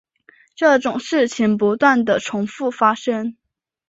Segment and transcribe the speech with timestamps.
[0.55, 3.37] 这种事件不断地重覆发生。